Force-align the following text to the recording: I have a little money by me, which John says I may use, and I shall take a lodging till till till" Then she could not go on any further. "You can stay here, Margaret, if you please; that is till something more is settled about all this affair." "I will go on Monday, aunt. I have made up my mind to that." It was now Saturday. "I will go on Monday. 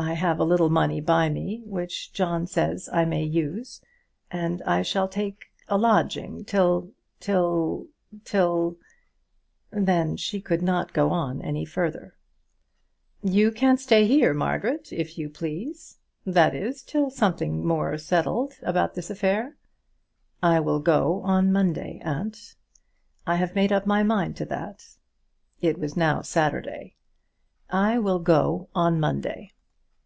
I 0.00 0.12
have 0.12 0.38
a 0.38 0.44
little 0.44 0.70
money 0.70 1.00
by 1.00 1.28
me, 1.28 1.60
which 1.66 2.12
John 2.12 2.46
says 2.46 2.88
I 2.92 3.04
may 3.04 3.24
use, 3.24 3.80
and 4.30 4.62
I 4.62 4.80
shall 4.82 5.08
take 5.08 5.46
a 5.66 5.76
lodging 5.76 6.44
till 6.44 6.92
till 7.18 7.88
till" 8.24 8.76
Then 9.72 10.16
she 10.16 10.40
could 10.40 10.62
not 10.62 10.92
go 10.92 11.10
on 11.10 11.42
any 11.42 11.64
further. 11.64 12.14
"You 13.24 13.50
can 13.50 13.76
stay 13.76 14.06
here, 14.06 14.32
Margaret, 14.32 14.92
if 14.92 15.18
you 15.18 15.28
please; 15.28 15.98
that 16.24 16.54
is 16.54 16.82
till 16.84 17.10
something 17.10 17.66
more 17.66 17.94
is 17.94 18.04
settled 18.06 18.52
about 18.62 18.90
all 18.90 18.94
this 18.94 19.10
affair." 19.10 19.56
"I 20.40 20.60
will 20.60 20.78
go 20.78 21.22
on 21.22 21.50
Monday, 21.50 22.00
aunt. 22.04 22.54
I 23.26 23.34
have 23.34 23.56
made 23.56 23.72
up 23.72 23.84
my 23.84 24.04
mind 24.04 24.36
to 24.36 24.44
that." 24.44 24.90
It 25.60 25.76
was 25.76 25.96
now 25.96 26.22
Saturday. 26.22 26.94
"I 27.68 27.98
will 27.98 28.20
go 28.20 28.68
on 28.76 29.00
Monday. 29.00 29.50